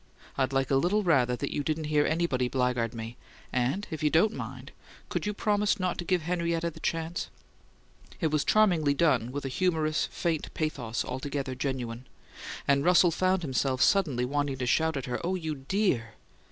I'd 0.35 0.51
a 0.51 0.77
little 0.77 1.03
rather 1.03 1.37
you 1.45 1.61
didn't 1.61 1.83
hear 1.83 2.07
anybody 2.07 2.47
blackguard 2.47 2.95
me, 2.95 3.17
and, 3.53 3.85
if 3.91 4.01
you 4.01 4.09
don't 4.09 4.33
mind 4.33 4.71
could 5.09 5.27
you 5.27 5.31
promise 5.35 5.79
not 5.79 5.99
to 5.99 6.03
give 6.03 6.23
Henrietta 6.23 6.71
the 6.71 6.79
chance?" 6.79 7.29
It 8.19 8.31
was 8.31 8.43
charmingly 8.43 8.95
done, 8.95 9.31
with 9.31 9.45
a 9.45 9.47
humorous, 9.47 10.07
faint 10.07 10.51
pathos 10.55 11.05
altogether 11.05 11.53
genuine; 11.53 12.07
and 12.67 12.83
Russell 12.83 13.11
found 13.11 13.43
himself 13.43 13.83
suddenly 13.83 14.25
wanting 14.25 14.57
to 14.57 14.65
shout 14.65 14.97
at 14.97 15.05
her, 15.05 15.21
"Oh, 15.23 15.35
you 15.35 15.53
DEAR!" 15.53 16.13